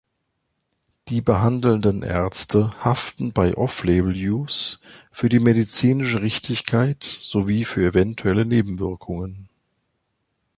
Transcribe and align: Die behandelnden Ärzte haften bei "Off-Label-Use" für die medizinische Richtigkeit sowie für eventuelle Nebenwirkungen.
Die 1.09 1.21
behandelnden 1.21 2.01
Ärzte 2.01 2.71
haften 2.83 3.33
bei 3.33 3.55
"Off-Label-Use" 3.55 4.79
für 5.11 5.29
die 5.29 5.37
medizinische 5.37 6.23
Richtigkeit 6.23 7.03
sowie 7.03 7.65
für 7.65 7.85
eventuelle 7.85 8.47
Nebenwirkungen. 8.47 9.47